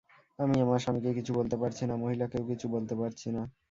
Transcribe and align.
আমি 0.39 0.55
আমার 0.61 0.79
স্বামীকে 0.83 1.11
কিছু 1.19 1.31
বলতে 1.39 1.55
পারছি 1.61 1.83
না, 1.85 1.93
মহিলাকেও 2.03 2.43
কিছু 2.51 2.65
বলতে 2.75 2.93
পারছি 3.01 3.27
না। 3.35 3.41